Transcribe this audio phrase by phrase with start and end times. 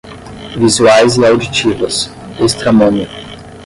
[0.57, 2.09] visuais e auditivas,
[2.39, 3.07] estramónio